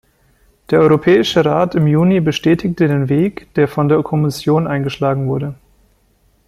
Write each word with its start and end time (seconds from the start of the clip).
Der 0.71 0.79
Europäische 0.79 1.45
Rat 1.45 1.75
im 1.75 1.85
Juni 1.85 2.21
bestätigte 2.21 2.87
den 2.87 3.07
Weg, 3.07 3.53
der 3.53 3.67
von 3.67 3.87
der 3.87 4.01
Kommission 4.01 4.65
eingeschlagen 4.65 5.27
wurde. 5.27 5.53